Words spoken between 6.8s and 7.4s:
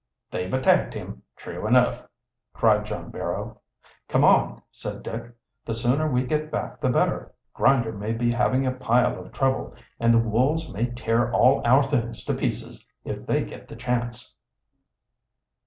the better.